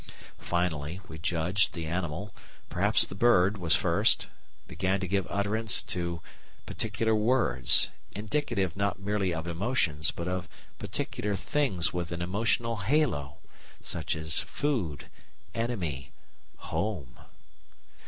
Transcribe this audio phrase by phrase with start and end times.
[0.39, 2.33] Finally, we judge, the animal
[2.69, 4.29] perhaps the bird was first
[4.67, 6.23] began to give utterance to
[6.65, 13.37] particular "words," indicative not merely of emotions, but of particular things with an emotional halo,
[13.79, 15.05] such as "food,"
[15.53, 16.11] "enemy,"
[16.57, 17.19] "home."